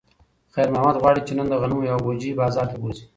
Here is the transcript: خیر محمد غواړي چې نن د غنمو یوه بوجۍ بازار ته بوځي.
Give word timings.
خیر 0.53 0.67
محمد 0.73 0.95
غواړي 1.01 1.21
چې 1.27 1.33
نن 1.37 1.47
د 1.49 1.53
غنمو 1.61 1.87
یوه 1.89 2.01
بوجۍ 2.05 2.31
بازار 2.41 2.65
ته 2.71 2.77
بوځي. 2.81 3.05